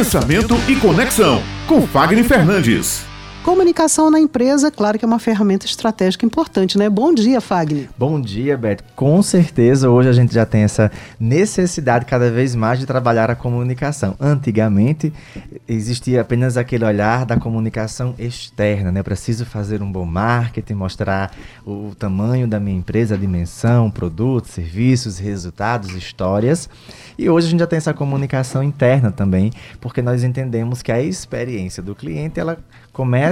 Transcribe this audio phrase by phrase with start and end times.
[0.00, 3.09] Pensamento e Conexão, com Fagner Fernandes.
[3.42, 6.90] Comunicação na empresa, claro que é uma ferramenta estratégica importante, né?
[6.90, 7.88] Bom dia, Fagner.
[7.96, 8.84] Bom dia, Beto.
[8.94, 13.34] Com certeza hoje a gente já tem essa necessidade cada vez mais de trabalhar a
[13.34, 14.14] comunicação.
[14.20, 15.10] Antigamente
[15.66, 19.00] existia apenas aquele olhar da comunicação externa, né?
[19.00, 21.32] Eu preciso fazer um bom marketing, mostrar
[21.64, 26.68] o tamanho da minha empresa, a dimensão, produtos, serviços, resultados, histórias.
[27.18, 29.50] E hoje a gente já tem essa comunicação interna também,
[29.80, 32.58] porque nós entendemos que a experiência do cliente ela
[32.92, 33.29] começa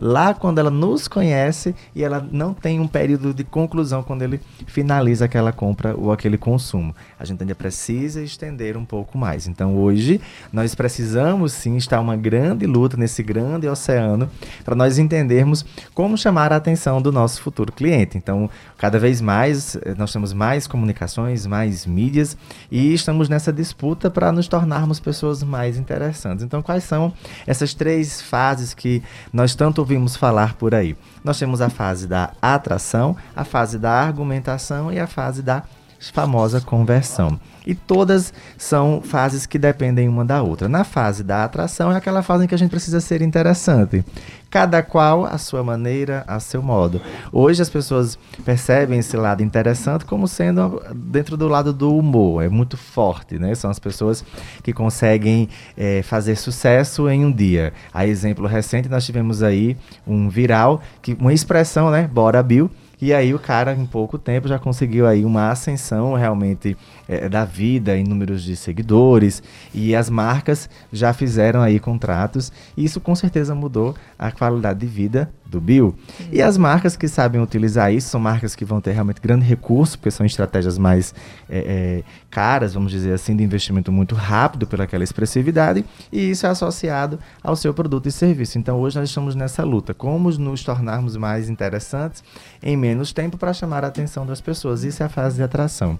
[0.00, 4.40] lá quando ela nos conhece e ela não tem um período de conclusão quando ele
[4.66, 6.94] finaliza aquela compra ou aquele consumo.
[7.18, 9.46] A gente ainda precisa estender um pouco mais.
[9.46, 10.20] Então hoje
[10.52, 14.28] nós precisamos sim estar uma grande luta nesse grande oceano
[14.64, 18.16] para nós entendermos como chamar a atenção do nosso futuro cliente.
[18.16, 22.36] Então, cada vez mais eh, nós temos mais comunicações, mais mídias
[22.70, 26.44] e estamos nessa disputa para nos tornarmos pessoas mais interessantes.
[26.44, 27.12] Então, quais são
[27.46, 29.02] essas três fases que
[29.34, 30.96] nós tanto ouvimos falar por aí.
[31.24, 35.64] Nós temos a fase da atração, a fase da argumentação e a fase da
[36.12, 37.38] famosa conversão.
[37.66, 40.68] E todas são fases que dependem uma da outra.
[40.68, 44.04] Na fase da atração é aquela fase em que a gente precisa ser interessante.
[44.50, 47.00] Cada qual a sua maneira, a seu modo.
[47.32, 52.44] Hoje as pessoas percebem esse lado interessante como sendo dentro do lado do humor.
[52.44, 53.54] É muito forte, né?
[53.54, 54.24] São as pessoas
[54.62, 57.72] que conseguem é, fazer sucesso em um dia.
[57.92, 62.08] A exemplo recente, nós tivemos aí um viral, que, uma expressão, né?
[62.12, 62.70] Bora Bill
[63.04, 66.74] e aí o cara, em pouco tempo, já conseguiu aí uma ascensão realmente
[67.06, 69.42] é, da vida em números de seguidores.
[69.74, 72.50] E as marcas já fizeram aí contratos.
[72.74, 75.94] E isso com certeza mudou a qualidade de vida do Bill.
[76.32, 79.98] E as marcas que sabem utilizar isso são marcas que vão ter realmente grande recurso,
[79.98, 81.14] porque são estratégias mais
[81.48, 86.48] é, é, caras, vamos dizer assim, de investimento muito rápido pelaquela expressividade, e isso é
[86.48, 88.58] associado ao seu produto e serviço.
[88.58, 92.24] Então hoje nós estamos nessa luta, como nos tornarmos mais interessantes
[92.62, 94.84] em menos tempo para chamar a atenção das pessoas.
[94.84, 95.98] Isso é a fase de atração.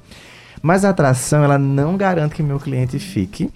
[0.62, 3.50] Mas a atração, ela não garante que meu cliente fique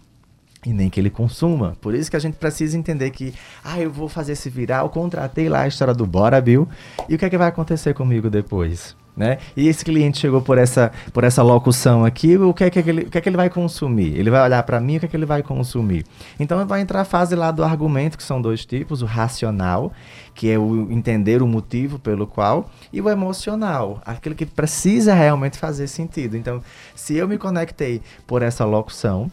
[0.66, 1.76] e nem que ele consuma.
[1.80, 5.48] Por isso que a gente precisa entender que, ah, eu vou fazer esse viral, contratei
[5.48, 6.68] lá a história do Bora Bill,
[7.08, 8.96] e o que é que vai acontecer comigo depois?
[9.16, 9.38] Né?
[9.56, 13.02] E esse cliente chegou por essa, por essa locução aqui, o que, é que, ele,
[13.02, 14.16] o que é que ele vai consumir?
[14.16, 16.06] Ele vai olhar para mim, o que é que ele vai consumir?
[16.38, 19.92] Então vai entrar a fase lá do argumento, que são dois tipos, o racional,
[20.36, 25.58] que é o entender o motivo pelo qual, e o emocional, aquele que precisa realmente
[25.58, 26.36] fazer sentido.
[26.36, 26.62] Então,
[26.94, 29.28] se eu me conectei por essa locução,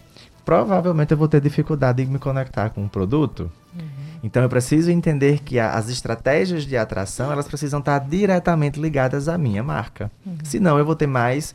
[0.46, 3.52] provavelmente eu vou ter dificuldade em me conectar com o produto.
[3.74, 4.06] Uhum.
[4.24, 9.38] Então eu preciso entender que as estratégias de atração elas precisam estar diretamente ligadas à
[9.38, 10.12] minha marca.
[10.26, 10.38] Uhum.
[10.44, 11.54] Senão eu vou ter mais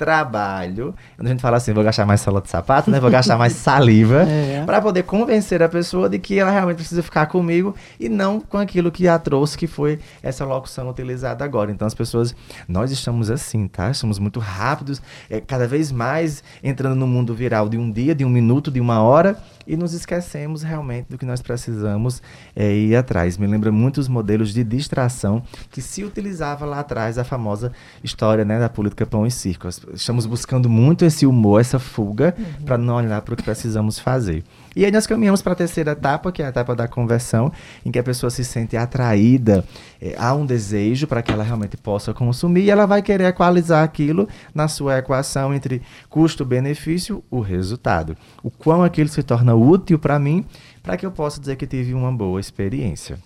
[0.00, 0.94] trabalho.
[1.14, 2.98] Quando a gente fala assim, vou gastar mais sola de sapato, né?
[2.98, 4.62] Vou gastar mais saliva é.
[4.64, 8.56] para poder convencer a pessoa de que ela realmente precisa ficar comigo e não com
[8.56, 11.70] aquilo que a trouxe, que foi essa locução utilizada agora.
[11.70, 12.34] Então as pessoas,
[12.66, 13.90] nós estamos assim, tá?
[13.90, 18.24] Estamos muito rápidos, é, cada vez mais entrando no mundo viral de um dia, de
[18.24, 19.36] um minuto, de uma hora
[19.70, 22.20] e nos esquecemos realmente do que nós precisamos
[22.56, 23.38] é, ir atrás.
[23.38, 27.70] Me lembra muitos modelos de distração que se utilizava lá atrás a famosa
[28.02, 29.68] história né, da política pão e circo.
[29.94, 32.64] Estamos buscando muito esse humor, essa fuga, uhum.
[32.64, 34.42] para não olhar para o que precisamos fazer.
[34.74, 37.52] E aí nós caminhamos para a terceira etapa, que é a etapa da conversão,
[37.84, 39.64] em que a pessoa se sente atraída
[40.00, 43.82] é, a um desejo para que ela realmente possa consumir e ela vai querer equalizar
[43.82, 48.16] aquilo na sua equação entre custo-benefício, o resultado.
[48.42, 50.44] O quão aquilo se torna útil para mim,
[50.82, 53.18] para que eu possa dizer que tive uma boa experiência.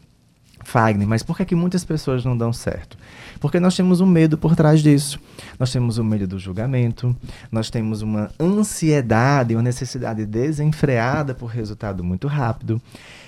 [0.64, 2.96] Fagner, mas por que, que muitas pessoas não dão certo?
[3.38, 5.20] Porque nós temos um medo por trás disso.
[5.58, 7.14] Nós temos o medo do julgamento,
[7.52, 12.80] nós temos uma ansiedade, uma necessidade desenfreada por resultado muito rápido.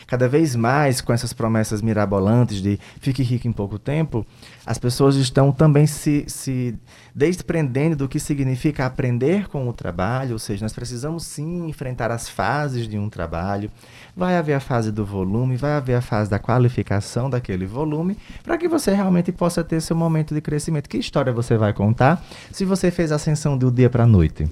[0.06, 4.24] Cada vez mais, com essas promessas mirabolantes de fique rico em pouco tempo,
[4.64, 6.78] as pessoas estão também se, se
[7.14, 12.28] desprendendo do que significa aprender com o trabalho, ou seja, nós precisamos sim enfrentar as
[12.28, 13.70] fases de um trabalho.
[14.16, 18.56] Vai haver a fase do volume, vai haver a fase da qualificação daquele volume, para
[18.56, 20.88] que você realmente possa ter seu momento de crescimento.
[20.88, 24.48] Que história você vai contar se você fez a ascensão do dia para a noite?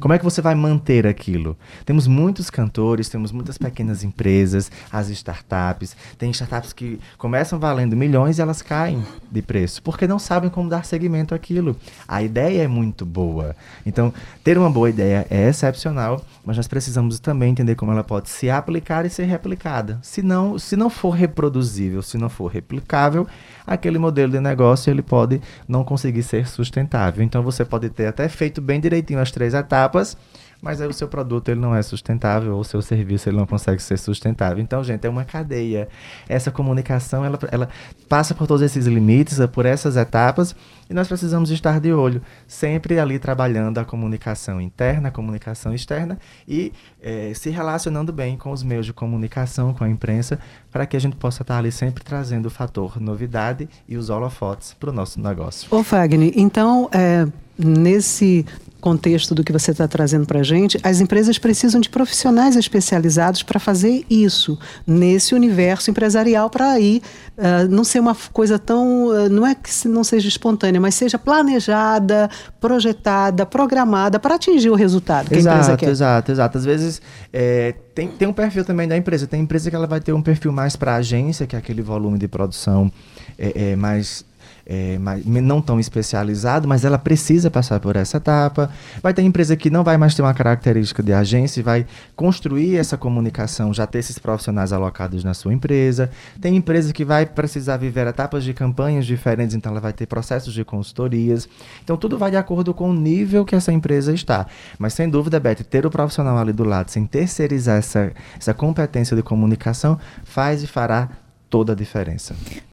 [0.00, 1.56] Como é que você vai manter aquilo?
[1.84, 5.96] Temos muitos cantores, temos muitas pequenas empresas, as startups.
[6.18, 10.68] Tem startups que começam valendo milhões e elas caem de preço, porque não sabem como
[10.68, 11.76] dar seguimento àquilo.
[12.06, 13.56] A ideia é muito boa.
[13.84, 14.12] Então,
[14.44, 18.50] ter uma boa ideia é excepcional, mas nós precisamos também entender como ela pode se
[18.50, 19.98] aplicar e ser replicada.
[20.02, 23.26] Se não, se não for reproduzível, se não for replicável,
[23.66, 27.24] aquele modelo de negócio ele pode não conseguir ser sustentável.
[27.24, 30.16] Então, você pode ter até feito bem direitinho as três etapas etapas,
[30.60, 33.46] mas aí o seu produto ele não é sustentável ou o seu serviço ele não
[33.46, 34.58] consegue ser sustentável.
[34.62, 35.88] Então, gente, é uma cadeia.
[36.28, 37.68] Essa comunicação, ela, ela
[38.08, 40.56] passa por todos esses limites, por essas etapas,
[40.88, 46.18] e nós precisamos estar de olho, sempre ali trabalhando a comunicação interna, a comunicação externa
[46.48, 46.72] e
[47.02, 50.38] é, se relacionando bem com os meios de comunicação, com a imprensa,
[50.70, 54.74] para que a gente possa estar ali sempre trazendo o fator novidade e os holofotes
[54.74, 55.68] para o nosso negócio.
[55.70, 57.26] Ô Fagner, então, é,
[57.58, 58.44] nesse
[58.86, 63.42] contexto do que você está trazendo para a gente, as empresas precisam de profissionais especializados
[63.42, 64.56] para fazer isso
[64.86, 67.02] nesse universo empresarial para aí
[67.36, 71.18] uh, não ser uma coisa tão uh, não é que não seja espontânea, mas seja
[71.18, 72.30] planejada,
[72.60, 75.90] projetada, programada para atingir o resultado que exato, a empresa quer.
[75.90, 76.58] Exato, exato.
[76.58, 79.26] Às vezes é, tem, tem um perfil também da empresa.
[79.26, 82.18] Tem empresa que ela vai ter um perfil mais para agência, que é aquele volume
[82.18, 82.92] de produção
[83.36, 84.24] é, é mais
[84.66, 88.68] é, não tão especializado, mas ela precisa passar por essa etapa.
[89.00, 91.86] Vai ter empresa que não vai mais ter uma característica de agência e vai
[92.16, 96.10] construir essa comunicação, já ter esses profissionais alocados na sua empresa.
[96.40, 100.52] Tem empresa que vai precisar viver etapas de campanhas diferentes, então ela vai ter processos
[100.52, 101.48] de consultorias.
[101.84, 104.46] Então tudo vai de acordo com o nível que essa empresa está.
[104.78, 109.16] Mas sem dúvida, Beth, ter o profissional ali do lado, sem terceirizar essa, essa competência
[109.16, 111.08] de comunicação, faz e fará
[111.48, 112.34] toda a diferença.